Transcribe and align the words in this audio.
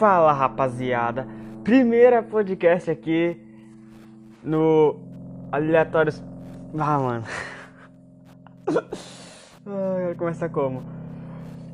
Fala 0.00 0.32
rapaziada, 0.32 1.28
primeira 1.62 2.22
podcast 2.22 2.90
aqui 2.90 3.38
no 4.42 4.98
Aleatórios. 5.52 6.24
Ah, 6.78 6.98
mano. 6.98 7.24
Ai, 9.66 10.14
começar 10.14 10.48
como? 10.48 10.82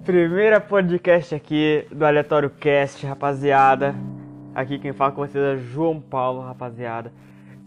Primeira 0.05 0.61
podcast 0.61 1.37
aqui 1.37 1.87
do 1.93 2.05
Aleatório 2.05 2.51
Cast, 2.51 3.07
rapaziada. 3.07 3.95
Aqui 4.57 4.81
quem 4.81 4.93
fala 4.93 5.13
com 5.13 5.25
vocês 5.25 5.45
é 5.45 5.57
João 5.59 6.01
Paulo, 6.01 6.41
rapaziada. 6.41 7.13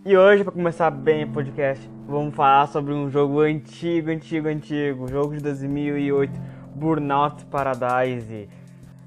E 0.05 0.17
hoje, 0.17 0.43
para 0.43 0.51
começar 0.51 0.91
bem 0.91 1.23
o 1.23 1.31
podcast, 1.31 1.89
vamos 2.05 2.35
falar 2.35 2.67
sobre 2.67 2.93
um 2.93 3.09
jogo 3.09 3.39
antigo, 3.39 4.09
antigo, 4.09 4.49
antigo. 4.49 5.07
Jogo 5.07 5.37
de 5.37 5.41
2008, 5.41 6.33
Burnout 6.75 7.45
Paradise. 7.45 8.58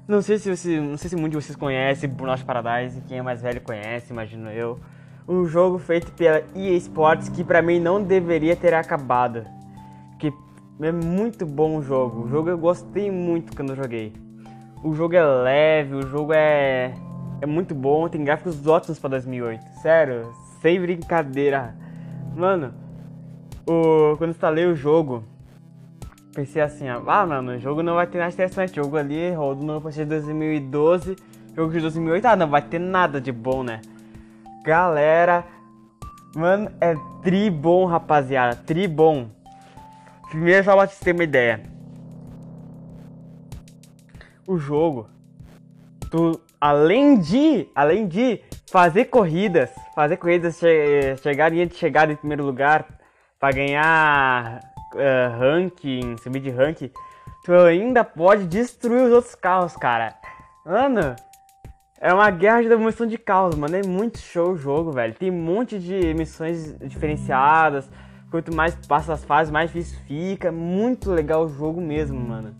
Não 0.05 0.21
sei 0.21 0.37
se 0.37 0.53
você, 0.53 0.81
não 0.81 0.97
sei 0.97 1.09
se 1.09 1.15
muitos 1.15 1.39
de 1.39 1.45
vocês 1.45 1.55
conhecem 1.55 2.09
Burnout 2.09 2.43
Paradise, 2.43 3.01
quem 3.07 3.19
é 3.19 3.21
mais 3.21 3.41
velho 3.41 3.61
conhece, 3.61 4.11
imagino 4.11 4.49
eu. 4.49 4.77
Um 5.25 5.45
jogo 5.45 5.79
feito 5.79 6.11
pela 6.11 6.43
EA 6.53 6.75
Sports 6.75 7.29
que 7.29 7.41
para 7.41 7.61
mim 7.61 7.79
não 7.79 8.03
deveria 8.03 8.53
ter 8.53 8.73
acabado. 8.73 9.45
Que 10.19 10.33
é 10.81 10.91
muito 10.91 11.45
bom 11.45 11.77
o 11.77 11.81
jogo. 11.81 12.25
O 12.25 12.27
jogo 12.27 12.49
eu 12.49 12.57
gostei 12.57 13.09
muito 13.09 13.55
quando 13.55 13.69
eu 13.69 13.75
joguei. 13.77 14.11
O 14.83 14.93
jogo 14.93 15.15
é 15.15 15.23
leve, 15.23 15.95
o 15.95 16.01
jogo 16.01 16.33
é 16.33 16.93
é 17.39 17.45
muito 17.45 17.73
bom, 17.73 18.07
tem 18.09 18.23
gráficos 18.23 18.65
ótimos 18.67 18.99
para 18.99 19.11
2008. 19.11 19.63
Sério, 19.81 20.33
sem 20.61 20.81
brincadeira. 20.81 21.75
Mano, 22.35 22.73
o, 23.65 24.17
quando 24.17 24.31
instalei 24.31 24.65
o 24.65 24.75
jogo, 24.75 25.23
pensei 26.33 26.61
assim, 26.61 26.87
ah, 26.87 26.99
mano, 26.99 27.53
o 27.53 27.59
jogo 27.59 27.83
não 27.83 27.95
vai 27.95 28.07
ter 28.07 28.17
nada 28.17 28.33
interessante. 28.33 28.79
O 28.79 28.83
jogo 28.83 28.97
ali 28.97 29.31
rodou 29.31 29.79
no 29.79 29.91
de 29.91 30.05
2012, 30.05 31.15
jogo 31.55 31.71
de 31.71 31.79
2008, 31.79 32.25
ah, 32.25 32.35
não 32.35 32.49
vai 32.49 32.61
ter 32.61 32.79
nada 32.79 33.21
de 33.21 33.31
bom, 33.31 33.63
né? 33.63 33.81
Galera, 34.65 35.45
mano, 36.35 36.71
é 36.81 36.95
tri 37.21 37.49
bom, 37.49 37.85
rapaziada, 37.85 38.55
tri 38.55 38.87
bom. 38.87 39.29
Primeiro, 40.29 40.63
só 40.63 40.75
pra 40.75 40.87
você 40.87 41.03
ter 41.03 41.13
uma 41.13 41.23
ideia. 41.23 41.61
O 44.47 44.57
jogo, 44.57 45.07
tu, 46.09 46.41
além 46.59 47.19
de, 47.19 47.67
além 47.75 48.07
de 48.07 48.41
fazer 48.69 49.05
corridas, 49.05 49.69
fazer 49.93 50.17
corridas, 50.17 50.57
che 50.57 51.15
chegar 51.21 51.53
em 51.53 51.69
chegar 51.69 52.09
em 52.09 52.15
primeiro 52.15 52.43
lugar 52.43 52.85
para 53.39 53.53
ganhar 53.53 54.72
uh, 54.95 55.39
ranking, 55.39 56.15
subir 56.17 56.39
de 56.39 56.49
ranking, 56.49 56.89
tu 57.43 57.53
ainda 57.53 58.03
pode 58.03 58.45
destruir 58.45 59.03
os 59.03 59.11
outros 59.11 59.35
carros, 59.35 59.75
cara. 59.75 60.15
Mano, 60.65 61.15
é 61.99 62.13
uma 62.13 62.29
guerra 62.29 62.61
de 62.61 62.69
demolição 62.69 63.07
de 63.07 63.17
carros, 63.17 63.55
mano. 63.55 63.75
É 63.75 63.81
muito 63.81 64.17
show 64.17 64.51
o 64.51 64.57
jogo, 64.57 64.91
velho. 64.91 65.13
Tem 65.13 65.31
um 65.31 65.41
monte 65.41 65.79
de 65.79 66.13
missões 66.13 66.75
diferenciadas. 66.79 67.89
Quanto 68.29 68.53
mais 68.53 68.75
passa 68.87 69.13
as 69.13 69.23
fases, 69.23 69.51
mais 69.51 69.71
difícil 69.71 69.97
fica. 70.07 70.51
Muito 70.51 71.11
legal 71.11 71.45
o 71.45 71.49
jogo 71.49 71.79
mesmo, 71.79 72.19
mano. 72.19 72.55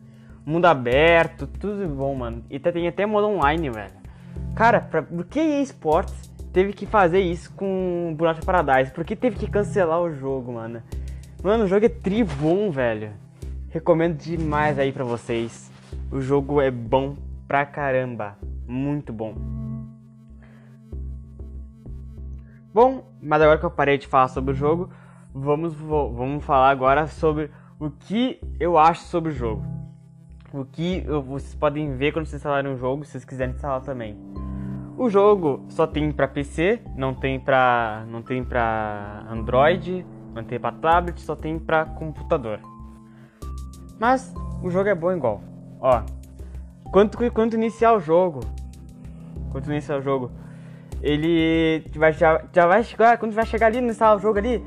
Mundo 0.45 0.66
aberto, 0.66 1.45
tudo 1.48 1.88
bom, 1.88 2.16
mano. 2.16 2.44
E 2.50 2.58
tem 2.59 2.88
até 2.88 3.06
modo 3.06 3.28
online, 3.28 3.70
velho. 3.70 3.92
Cara, 4.56 4.80
pra, 4.80 5.02
por 5.02 5.26
que 5.26 5.39
EA 5.39 5.61
Sports 5.61 6.14
teve 6.54 6.72
que 6.72 6.86
fazer 6.86 7.20
isso 7.20 7.52
com 7.54 8.14
Burnout 8.17 8.45
Paradise? 8.45 8.92
Por 8.92 9.04
que 9.04 9.16
teve 9.16 9.38
que 9.38 9.50
cancelar 9.50 10.00
o 10.00 10.14
jogo, 10.14 10.54
mano? 10.54 10.81
Mano, 11.44 11.66
o 11.66 11.67
jogo 11.67 11.86
é 11.86 11.89
tri 11.89 12.23
bom, 12.23 12.72
velho. 12.72 13.11
Recomendo 13.69 14.16
demais 14.16 14.80
aí 14.80 14.94
pra 14.94 15.03
vocês. 15.03 15.69
O 16.09 16.22
jogo 16.22 16.61
é 16.61 16.72
bom 16.72 17.17
pra 17.45 17.66
caramba. 17.66 18.38
Muito 18.66 19.11
bom. 19.11 19.36
Bom, 22.73 23.05
mas 23.21 23.42
agora 23.42 23.59
que 23.59 23.65
eu 23.65 23.70
parei 23.70 23.98
de 23.98 24.08
falar 24.08 24.30
sobre 24.30 24.54
o 24.54 24.55
jogo, 24.55 24.89
vamos, 25.33 25.73
vamos 25.73 26.45
falar 26.45 26.70
agora 26.70 27.08
sobre 27.08 27.52
o 27.77 27.89
que 27.92 28.39
eu 28.58 28.77
acho 28.77 29.02
sobre 29.04 29.33
o 29.33 29.36
jogo. 29.36 29.65
O 30.54 30.64
que 30.64 31.02
vocês 31.02 31.54
podem 31.55 31.98
ver 31.98 32.14
quando 32.14 32.25
vocês 32.25 32.39
instalarem 32.39 32.71
um 32.71 32.77
jogo, 32.77 33.04
se 33.04 33.11
vocês 33.11 33.25
quiserem 33.25 33.54
instalar 33.54 33.81
também. 33.81 34.17
O 34.98 35.10
jogo 35.10 35.65
só 35.67 35.86
tem 35.86 36.10
para 36.10 36.25
PC, 36.25 36.80
não 36.95 37.14
tem 37.14 37.37
para 37.37 38.05
não 38.08 38.21
tem 38.21 38.45
para 38.45 39.25
Android, 39.30 40.05
não 40.33 40.44
tem 40.44 40.60
para 40.60 40.76
tablet, 40.76 41.20
só 41.21 41.36
tem 41.36 41.60
para 41.60 41.86
computador. 41.86 42.60
Mas 43.99 44.33
o 44.61 44.70
jogo 44.70 44.89
é 44.89 44.95
bom 44.95 45.11
igual. 45.11 45.42
Ó, 45.80 46.02
quando 46.92 47.32
quando 47.32 47.54
iniciar 47.54 47.94
o 47.94 47.99
jogo, 47.99 48.42
quando 49.52 49.72
iniciar 49.72 49.98
o 49.98 50.02
jogo, 50.02 50.32
ele 51.02 51.83
vai 51.95 52.14
já, 52.14 52.43
já 52.52 52.66
vai 52.66 52.83
chegar, 52.83 53.17
quando 53.17 53.33
vai 53.33 53.45
chegar 53.45 53.67
ali 53.67 53.82
no 53.82 53.92
o 53.92 54.20
jogo 54.20 54.38
ali, 54.38 54.64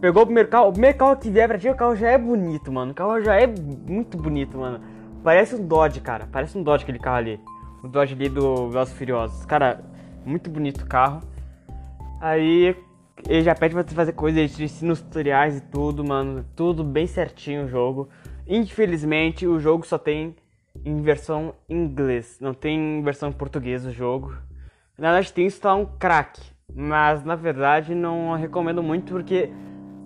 pegou 0.00 0.22
o 0.22 0.26
primeiro 0.26 0.48
carro, 0.48 0.68
o 0.68 0.72
primeiro 0.72 0.98
carro 0.98 1.16
que 1.16 1.30
vier 1.30 1.48
pra 1.48 1.58
ti, 1.58 1.68
o 1.68 1.74
carro 1.74 1.96
já 1.96 2.10
é 2.10 2.18
bonito, 2.18 2.70
mano. 2.72 2.92
O 2.92 2.94
carro 2.94 3.20
já 3.22 3.34
é 3.34 3.46
muito 3.46 4.16
bonito, 4.16 4.58
mano. 4.58 4.80
Parece 5.22 5.56
um 5.56 5.66
Dodge, 5.66 6.00
cara. 6.00 6.28
Parece 6.30 6.56
um 6.56 6.62
Dodge 6.62 6.84
aquele 6.84 6.98
carro 6.98 7.16
ali 7.16 7.40
o 7.86 7.88
Dodge 7.88 8.14
ali 8.14 8.28
do 8.28 8.68
Velozes 8.68 8.94
Furiosos. 8.94 9.46
Cara, 9.46 9.80
muito 10.24 10.50
bonito 10.50 10.82
o 10.82 10.86
carro. 10.86 11.22
Aí 12.20 12.76
ele 13.28 13.42
já 13.42 13.54
pede 13.54 13.74
pra 13.74 13.82
você 13.82 13.94
fazer 13.94 14.12
coisas, 14.12 14.38
ele 14.38 14.48
te 14.48 14.64
ensina 14.64 14.92
os 14.92 15.00
tutoriais 15.00 15.58
e 15.58 15.60
tudo, 15.60 16.04
mano. 16.04 16.44
Tudo 16.54 16.84
bem 16.84 17.06
certinho 17.06 17.64
o 17.64 17.68
jogo. 17.68 18.08
Infelizmente, 18.46 19.46
o 19.46 19.58
jogo 19.58 19.86
só 19.86 19.98
tem 19.98 20.36
em 20.84 21.00
versão 21.00 21.54
inglês, 21.68 22.38
não 22.40 22.54
tem 22.54 23.02
versão 23.02 23.30
em 23.30 23.32
português 23.32 23.84
o 23.84 23.90
jogo. 23.90 24.36
Na 24.98 25.12
verdade, 25.12 25.32
tem 25.32 25.46
isso 25.46 25.60
tá 25.60 25.74
um 25.74 25.84
crack, 25.84 26.40
mas 26.74 27.24
na 27.24 27.34
verdade 27.34 27.94
não 27.94 28.34
recomendo 28.34 28.82
muito 28.82 29.12
porque 29.12 29.50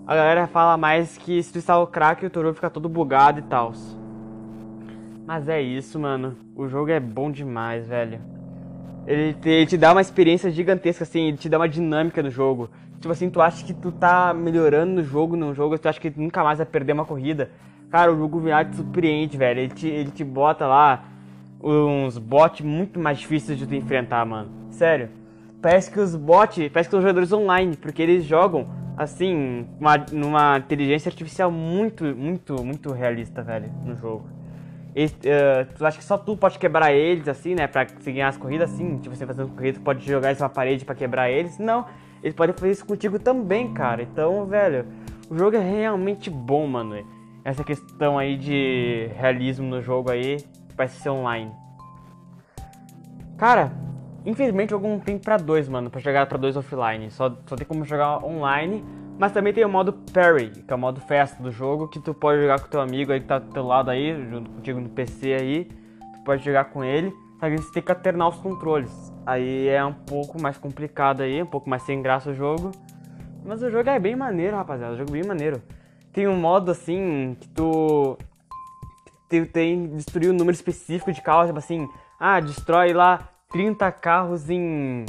a 0.07 0.15
galera 0.15 0.47
fala 0.47 0.77
mais 0.77 1.17
que 1.17 1.41
se 1.41 1.51
tu 1.51 1.57
instalar 1.59 1.83
o 1.83 1.87
crack 1.87 2.25
o 2.25 2.31
jogo 2.33 2.53
fica 2.53 2.69
todo 2.69 2.89
bugado 2.89 3.39
e 3.39 3.43
tal. 3.43 3.73
Mas 5.25 5.47
é 5.47 5.61
isso, 5.61 5.99
mano. 5.99 6.35
O 6.55 6.67
jogo 6.67 6.91
é 6.91 6.99
bom 6.99 7.31
demais, 7.31 7.87
velho. 7.87 8.19
Ele 9.07 9.33
te, 9.33 9.49
ele 9.49 9.65
te, 9.65 9.77
dá 9.77 9.91
uma 9.91 10.01
experiência 10.01 10.49
gigantesca, 10.51 11.03
assim, 11.03 11.27
ele 11.27 11.37
te 11.37 11.49
dá 11.49 11.57
uma 11.57 11.67
dinâmica 11.67 12.21
no 12.21 12.29
jogo. 12.29 12.69
Tipo 12.99 13.11
assim, 13.11 13.29
tu 13.29 13.41
acha 13.41 13.65
que 13.65 13.73
tu 13.73 13.91
tá 13.91 14.33
melhorando 14.33 14.93
no 14.93 15.03
jogo, 15.03 15.35
no 15.35 15.53
jogo, 15.53 15.77
tu 15.77 15.89
acha 15.89 15.99
que 15.99 16.13
nunca 16.15 16.43
mais 16.43 16.59
vai 16.59 16.67
perder 16.67 16.93
uma 16.93 17.05
corrida. 17.05 17.49
Cara, 17.89 18.13
o 18.13 18.17
jogo 18.17 18.39
VR 18.39 18.69
te 18.69 18.75
surpreende, 18.77 19.37
velho. 19.37 19.59
Ele 19.59 19.73
te, 19.73 19.87
ele 19.87 20.11
te 20.11 20.23
bota 20.23 20.67
lá 20.67 21.03
uns 21.61 22.17
bots 22.17 22.61
muito 22.61 22.99
mais 22.99 23.19
difíceis 23.19 23.57
de 23.57 23.65
tu 23.65 23.75
enfrentar, 23.75 24.25
mano. 24.25 24.49
Sério. 24.69 25.09
Parece 25.61 25.91
que 25.91 25.99
os 25.99 26.15
bots, 26.15 26.69
parece 26.69 26.89
que 26.89 26.95
os 26.95 27.01
jogadores 27.01 27.31
online, 27.33 27.75
porque 27.75 28.01
eles 28.01 28.23
jogam 28.23 28.67
assim, 28.97 29.65
uma, 29.79 29.97
numa 30.11 30.57
inteligência 30.57 31.09
artificial 31.09 31.51
muito, 31.51 32.03
muito, 32.03 32.63
muito 32.63 32.91
realista, 32.91 33.41
velho, 33.41 33.71
no 33.83 33.95
jogo. 33.95 34.25
Uh, 34.91 35.73
tu 35.73 35.85
acha 35.85 35.97
que 35.97 36.03
só 36.03 36.17
tu 36.17 36.35
pode 36.35 36.59
quebrar 36.59 36.91
eles, 36.91 37.27
assim, 37.27 37.55
né? 37.55 37.65
Pra 37.65 37.85
conseguir 37.85 38.13
ganhar 38.13 38.27
as 38.27 38.37
corridas, 38.37 38.73
assim. 38.73 38.97
Tipo, 38.97 39.15
você 39.15 39.25
fazendo 39.25 39.49
corrida, 39.49 39.79
tu 39.79 39.83
pode 39.83 40.05
jogar 40.05 40.31
isso 40.31 40.41
na 40.41 40.49
parede 40.49 40.83
pra 40.83 40.93
quebrar 40.93 41.29
eles. 41.29 41.57
Não, 41.57 41.85
eles 42.21 42.35
podem 42.35 42.53
fazer 42.53 42.71
isso 42.71 42.85
contigo 42.85 43.17
também, 43.17 43.73
cara. 43.73 44.03
Então, 44.03 44.45
velho, 44.45 44.85
o 45.29 45.37
jogo 45.37 45.55
é 45.55 45.59
realmente 45.59 46.29
bom, 46.29 46.67
mano. 46.67 47.05
Essa 47.43 47.63
questão 47.63 48.19
aí 48.19 48.37
de 48.37 49.09
realismo 49.15 49.67
no 49.67 49.81
jogo 49.81 50.11
aí, 50.11 50.37
vai 50.75 50.87
ser 50.87 51.09
online. 51.09 51.51
Cara, 53.37 53.71
infelizmente 54.25 54.69
o 54.69 54.77
jogo 54.77 54.87
não 54.87 54.99
tem 54.99 55.17
pra 55.17 55.37
dois, 55.37 55.67
mano, 55.67 55.89
pra 55.89 55.99
jogar 55.99 56.27
pra 56.27 56.37
dois 56.37 56.55
offline. 56.55 57.09
Só, 57.09 57.35
só 57.45 57.55
tem 57.55 57.65
como 57.65 57.83
jogar 57.85 58.23
online 58.23 58.83
mas 59.17 59.31
também 59.31 59.53
tem 59.53 59.63
o 59.63 59.69
modo 59.69 59.93
Parry, 60.13 60.49
que 60.49 60.71
é 60.71 60.75
o 60.75 60.79
modo 60.79 60.99
festa 61.01 61.41
do 61.41 61.51
jogo, 61.51 61.87
que 61.87 61.99
tu 61.99 62.13
pode 62.13 62.41
jogar 62.41 62.59
com 62.59 62.67
teu 62.67 62.81
amigo 62.81 63.11
aí 63.11 63.19
que 63.19 63.27
tá 63.27 63.39
do 63.39 63.51
teu 63.51 63.63
lado 63.63 63.89
aí, 63.89 64.13
junto 64.29 64.49
contigo 64.49 64.79
no 64.79 64.89
PC 64.89 65.33
aí. 65.33 65.65
Tu 65.65 66.23
pode 66.25 66.43
jogar 66.43 66.65
com 66.65 66.83
ele, 66.83 67.13
só 67.39 67.49
que 67.49 67.57
você 67.57 67.71
tem 67.71 67.83
que 67.83 67.91
alternar 67.91 68.27
os 68.29 68.37
controles. 68.37 69.11
Aí 69.25 69.67
é 69.67 69.83
um 69.83 69.93
pouco 69.93 70.41
mais 70.41 70.57
complicado 70.57 71.21
aí, 71.21 71.41
um 71.41 71.45
pouco 71.45 71.69
mais 71.69 71.83
sem 71.83 72.01
graça 72.01 72.31
o 72.31 72.33
jogo. 72.33 72.71
Mas 73.45 73.61
o 73.61 73.69
jogo 73.69 73.89
é 73.89 73.99
bem 73.99 74.15
maneiro, 74.15 74.55
rapaziada. 74.55 74.93
O 74.93 74.97
jogo 74.97 75.11
é 75.11 75.13
bem 75.13 75.27
maneiro. 75.27 75.61
Tem 76.13 76.27
um 76.27 76.35
modo 76.35 76.71
assim 76.71 77.35
que 77.39 77.47
tu 77.49 78.17
tem, 79.29 79.45
tem 79.45 79.87
destruir 79.95 80.29
um 80.29 80.33
número 80.33 80.53
específico 80.53 81.11
de 81.11 81.21
carros, 81.21 81.47
tipo 81.47 81.59
assim, 81.59 81.87
ah, 82.19 82.39
destrói 82.39 82.93
lá 82.93 83.29
30 83.51 83.91
carros 83.93 84.49
em 84.49 85.05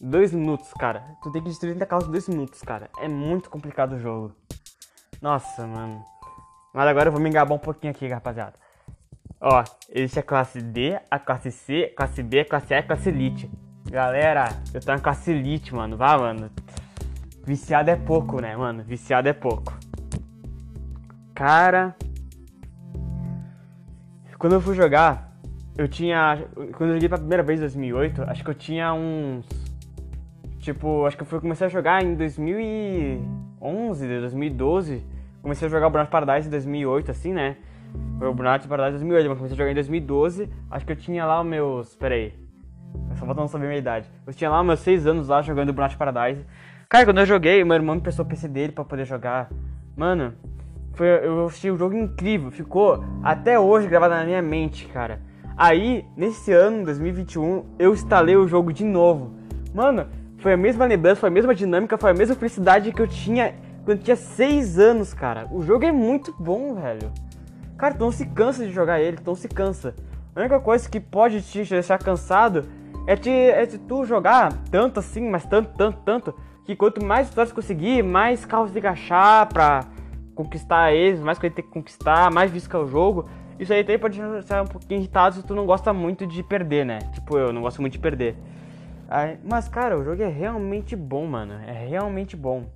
Dois 0.00 0.32
minutos, 0.32 0.72
cara. 0.72 1.04
Tu 1.22 1.30
tem 1.30 1.42
que 1.42 1.48
destruir 1.48 1.72
30 1.72 1.86
carros 1.86 2.08
em 2.08 2.10
dois 2.10 2.28
minutos, 2.28 2.60
cara. 2.62 2.90
É 2.98 3.08
muito 3.08 3.48
complicado 3.48 3.92
o 3.94 3.98
jogo. 3.98 4.32
Nossa, 5.22 5.66
mano. 5.66 6.04
Mas 6.72 6.88
agora 6.88 7.08
eu 7.08 7.12
vou 7.12 7.20
me 7.20 7.28
engabar 7.28 7.54
um 7.54 7.58
pouquinho 7.58 7.92
aqui, 7.92 8.08
rapaziada. 8.08 8.54
Ó, 9.40 9.62
existe 9.88 10.18
a 10.18 10.22
classe 10.22 10.60
D, 10.60 10.98
a 11.10 11.18
classe 11.18 11.52
C, 11.52 11.92
a 11.92 11.96
classe 11.96 12.22
B, 12.22 12.40
a 12.40 12.44
classe 12.44 12.74
A 12.74 12.76
e 12.78 12.80
a 12.80 12.82
classe 12.82 13.08
Elite. 13.08 13.50
Galera, 13.88 14.48
eu 14.72 14.80
tô 14.80 14.90
na 14.90 14.98
classe 14.98 15.30
Elite, 15.30 15.72
mano. 15.72 15.96
Vá, 15.96 16.18
mano. 16.18 16.50
Viciado 17.46 17.90
é 17.90 17.96
pouco, 17.96 18.40
né, 18.40 18.56
mano? 18.56 18.82
Viciado 18.82 19.28
é 19.28 19.32
pouco. 19.32 19.72
Cara. 21.34 21.94
Quando 24.38 24.54
eu 24.54 24.60
fui 24.60 24.74
jogar, 24.74 25.32
eu 25.76 25.86
tinha. 25.86 26.48
Quando 26.76 26.90
eu 26.90 26.94
joguei 26.94 27.08
pela 27.08 27.20
primeira 27.20 27.42
vez 27.42 27.60
em 27.60 27.62
2008, 27.62 28.22
acho 28.24 28.42
que 28.42 28.50
eu 28.50 28.54
tinha 28.54 28.92
uns. 28.92 29.46
Tipo, 30.64 31.04
acho 31.04 31.14
que 31.14 31.22
eu 31.22 31.26
fui, 31.26 31.38
comecei 31.40 31.66
a 31.66 31.68
jogar 31.68 32.02
em 32.02 32.14
2011, 32.14 34.08
2012. 34.08 35.04
Comecei 35.42 35.68
a 35.68 35.70
jogar 35.70 35.88
o 35.88 35.90
Burnout 35.90 36.10
Paradise 36.10 36.48
em 36.48 36.50
2008, 36.50 37.10
assim, 37.10 37.34
né? 37.34 37.58
Foi 38.18 38.28
o 38.28 38.32
Burnout 38.32 38.66
Paradise 38.66 38.96
em 38.96 39.06
2008, 39.06 39.28
mas 39.28 39.36
comecei 39.36 39.56
a 39.56 39.58
jogar 39.58 39.72
em 39.72 39.74
2012. 39.74 40.48
Acho 40.70 40.86
que 40.86 40.92
eu 40.92 40.96
tinha 40.96 41.26
lá 41.26 41.42
os 41.42 41.46
meus. 41.46 41.94
Pera 41.96 42.14
aí. 42.14 42.32
Só 43.14 43.26
faltando 43.26 43.48
saber 43.48 43.66
a 43.66 43.68
minha 43.68 43.78
idade. 43.78 44.08
Eu 44.26 44.32
tinha 44.32 44.48
lá 44.48 44.64
meus 44.64 44.80
6 44.80 45.06
anos 45.06 45.28
lá 45.28 45.42
jogando 45.42 45.70
Burnout 45.70 45.98
Paradise. 45.98 46.46
Cara, 46.88 47.04
quando 47.04 47.18
eu 47.18 47.26
joguei, 47.26 47.62
meu 47.62 47.74
irmão 47.74 47.96
me 47.96 48.00
prestou 48.00 48.24
o 48.24 48.28
PC 48.28 48.48
dele 48.48 48.72
pra 48.72 48.86
poder 48.86 49.04
jogar. 49.04 49.50
Mano, 49.94 50.32
foi, 50.94 51.08
eu 51.26 51.44
achei 51.44 51.70
o 51.70 51.76
jogo 51.76 51.94
incrível. 51.94 52.50
Ficou 52.50 53.04
até 53.22 53.58
hoje 53.58 53.86
gravado 53.86 54.14
na 54.14 54.24
minha 54.24 54.40
mente, 54.40 54.86
cara. 54.86 55.20
Aí, 55.58 56.06
nesse 56.16 56.54
ano, 56.54 56.86
2021, 56.86 57.66
eu 57.78 57.92
instalei 57.92 58.34
o 58.34 58.48
jogo 58.48 58.72
de 58.72 58.82
novo. 58.82 59.34
Mano, 59.74 60.06
foi 60.44 60.52
a 60.52 60.58
mesma 60.58 60.84
lembrança, 60.84 61.22
foi 61.22 61.30
a 61.30 61.32
mesma 61.32 61.54
dinâmica, 61.54 61.96
foi 61.96 62.10
a 62.10 62.14
mesma 62.14 62.34
felicidade 62.34 62.92
que 62.92 63.00
eu 63.00 63.08
tinha 63.08 63.54
quando 63.82 63.96
eu 63.96 64.04
tinha 64.04 64.14
6 64.14 64.78
anos, 64.78 65.14
cara. 65.14 65.48
O 65.50 65.62
jogo 65.62 65.86
é 65.86 65.90
muito 65.90 66.34
bom, 66.38 66.74
velho. 66.74 67.10
Cara, 67.78 67.94
tu 67.94 68.00
não 68.04 68.12
se 68.12 68.26
cansa 68.26 68.66
de 68.66 68.70
jogar 68.70 69.00
ele, 69.00 69.16
tu 69.16 69.26
não 69.26 69.34
se 69.34 69.48
cansa. 69.48 69.94
A 70.36 70.40
única 70.40 70.60
coisa 70.60 70.86
que 70.86 71.00
pode 71.00 71.40
te 71.40 71.64
deixar 71.64 71.96
cansado 71.96 72.66
é 73.06 73.16
te, 73.16 73.30
é 73.30 73.64
te 73.64 73.78
tu 73.78 74.04
jogar 74.04 74.52
tanto 74.70 75.00
assim, 75.00 75.30
mas 75.30 75.46
tanto, 75.46 75.70
tanto, 75.78 76.02
tanto, 76.04 76.34
que 76.66 76.76
quanto 76.76 77.02
mais 77.02 77.30
vitórias 77.30 77.50
conseguir, 77.50 78.02
mais 78.02 78.44
carros 78.44 78.70
tem 78.70 78.82
que 78.82 78.88
pra 79.50 79.80
conquistar 80.34 80.92
eles, 80.92 81.20
mais 81.20 81.38
coisa 81.38 81.54
tem 81.54 81.64
que 81.64 81.70
conquistar, 81.70 82.30
mais 82.30 82.50
visca 82.50 82.78
o 82.78 82.86
jogo. 82.86 83.30
Isso 83.58 83.72
aí 83.72 83.82
também 83.82 83.98
pode 83.98 84.20
ser 84.42 84.60
um 84.60 84.66
pouquinho 84.66 85.00
irritado 85.00 85.36
se 85.36 85.42
tu 85.42 85.54
não 85.54 85.64
gosta 85.64 85.90
muito 85.94 86.26
de 86.26 86.42
perder, 86.42 86.84
né? 86.84 86.98
Tipo 87.14 87.38
eu, 87.38 87.50
não 87.50 87.62
gosto 87.62 87.80
muito 87.80 87.94
de 87.94 87.98
perder. 87.98 88.36
Mas, 89.44 89.68
cara, 89.68 89.98
o 89.98 90.04
jogo 90.04 90.22
é 90.22 90.28
realmente 90.28 90.96
bom, 90.96 91.26
mano. 91.26 91.54
É 91.66 91.86
realmente 91.86 92.36
bom. 92.36 92.66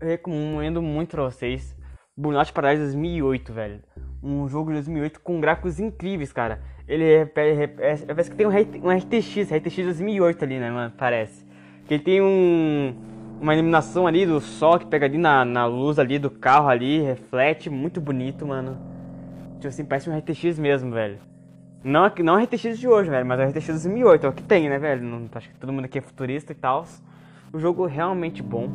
Eu 0.00 0.08
recomendo 0.08 0.82
muito 0.82 1.10
pra 1.10 1.24
vocês. 1.24 1.76
Burnout 2.16 2.52
Paradise 2.52 2.82
2008, 2.84 3.52
velho. 3.52 3.80
Um 4.22 4.48
jogo 4.48 4.70
de 4.70 4.76
2008 4.76 5.20
com 5.20 5.40
gráficos 5.40 5.78
incríveis, 5.78 6.32
cara. 6.32 6.60
Ele 6.88 7.04
é, 7.04 7.30
é, 7.34 7.62
é, 7.62 7.96
parece 7.96 8.30
que 8.30 8.36
tem 8.36 8.46
um, 8.46 8.50
um 8.50 8.96
RTX, 8.96 9.50
RTX 9.50 9.84
2008 9.84 10.44
ali, 10.44 10.58
né, 10.58 10.70
mano? 10.70 10.92
Parece. 10.96 11.44
Que 11.86 11.94
ele 11.94 12.02
tem 12.02 12.20
um, 12.22 12.94
uma 13.40 13.54
iluminação 13.54 14.06
ali 14.06 14.24
do 14.24 14.40
sol 14.40 14.78
que 14.78 14.86
pega 14.86 15.06
ali 15.06 15.18
na, 15.18 15.44
na 15.44 15.66
luz 15.66 15.98
ali 15.98 16.18
do 16.18 16.30
carro 16.30 16.68
ali, 16.68 17.00
reflete, 17.00 17.68
muito 17.68 18.00
bonito, 18.00 18.46
mano. 18.46 18.78
Tipo 19.56 19.68
assim, 19.68 19.84
parece 19.84 20.08
um 20.08 20.16
RTX 20.16 20.58
mesmo, 20.58 20.92
velho. 20.92 21.18
Não, 21.86 22.10
não 22.24 22.36
é 22.36 22.42
RTX 22.42 22.80
de 22.80 22.88
hoje, 22.88 23.08
velho, 23.08 23.24
mas 23.24 23.38
é 23.38 23.46
o 23.46 23.48
RTX 23.48 23.66
2008, 23.68 24.26
é 24.26 24.28
o 24.28 24.32
que 24.32 24.42
tem, 24.42 24.68
né, 24.68 24.76
velho? 24.76 25.04
Não, 25.04 25.28
acho 25.32 25.48
que 25.48 25.54
todo 25.54 25.72
mundo 25.72 25.84
aqui 25.84 25.98
é 25.98 26.00
futurista 26.00 26.50
e 26.50 26.54
tal. 26.56 26.84
O 27.52 27.60
jogo 27.60 27.86
realmente 27.86 28.42
bom. 28.42 28.68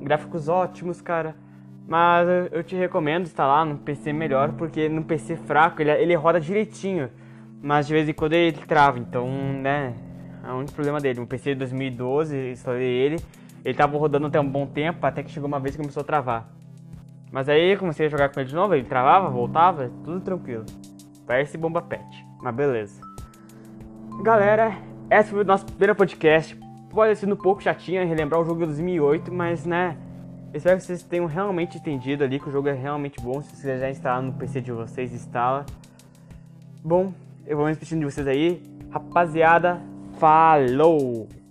Gráficos 0.00 0.48
ótimos, 0.48 1.02
cara. 1.02 1.36
Mas 1.86 2.26
eu 2.50 2.64
te 2.64 2.74
recomendo 2.74 3.24
instalar 3.24 3.66
num 3.66 3.76
PC 3.76 4.14
melhor, 4.14 4.52
porque 4.52 4.88
no 4.88 5.04
PC 5.04 5.36
fraco 5.36 5.82
ele, 5.82 5.90
ele 5.90 6.14
roda 6.14 6.40
direitinho. 6.40 7.10
Mas 7.62 7.86
de 7.86 7.92
vez 7.92 8.08
em 8.08 8.14
quando 8.14 8.32
ele 8.32 8.56
trava, 8.66 8.98
então, 8.98 9.28
né, 9.60 9.92
é 10.42 10.50
único 10.50 10.72
problema 10.72 10.98
dele. 10.98 11.20
Um 11.20 11.26
PC 11.26 11.50
de 11.50 11.56
2012, 11.56 12.52
instalei 12.52 12.88
ele, 12.88 13.16
ele 13.62 13.74
tava 13.74 13.98
rodando 13.98 14.28
até 14.28 14.40
um 14.40 14.48
bom 14.48 14.66
tempo, 14.66 15.04
até 15.04 15.22
que 15.22 15.30
chegou 15.30 15.48
uma 15.48 15.60
vez 15.60 15.76
que 15.76 15.82
começou 15.82 16.00
a 16.00 16.04
travar. 16.04 16.48
Mas 17.30 17.46
aí 17.46 17.76
comecei 17.76 18.06
a 18.06 18.08
jogar 18.08 18.30
com 18.30 18.40
ele 18.40 18.48
de 18.48 18.54
novo, 18.54 18.74
ele 18.74 18.84
travava, 18.84 19.28
voltava, 19.28 19.90
tudo 20.02 20.18
tranquilo. 20.20 20.64
Parece 21.26 21.56
bomba 21.56 21.80
pet, 21.80 22.26
mas 22.42 22.54
beleza. 22.54 23.00
Galera, 24.22 24.76
esse 25.10 25.30
foi 25.30 25.40
o 25.40 25.44
nosso 25.44 25.64
primeiro 25.66 25.94
podcast. 25.94 26.58
Pode 26.90 27.16
ser 27.16 27.32
um 27.32 27.36
pouco 27.36 27.62
chatinho 27.62 28.06
relembrar 28.06 28.40
o 28.40 28.44
jogo 28.44 28.60
de 28.60 28.66
2008, 28.66 29.32
mas 29.32 29.66
né, 29.66 29.96
espero 30.52 30.76
que 30.76 30.84
vocês 30.84 31.02
tenham 31.02 31.26
realmente 31.26 31.78
entendido 31.78 32.22
ali 32.22 32.38
que 32.38 32.48
o 32.48 32.52
jogo 32.52 32.68
é 32.68 32.72
realmente 32.72 33.20
bom. 33.20 33.42
Se 33.42 33.56
você 33.56 33.78
já 33.78 33.90
instalar 33.90 34.22
no 34.22 34.32
PC 34.32 34.60
de 34.60 34.72
vocês, 34.72 35.12
instala. 35.12 35.66
Bom, 36.82 37.12
eu 37.46 37.56
vou 37.56 37.66
me 37.66 37.72
despedindo 37.72 38.06
de 38.06 38.12
vocês 38.12 38.26
aí. 38.26 38.62
Rapaziada, 38.90 39.80
falou! 40.18 41.43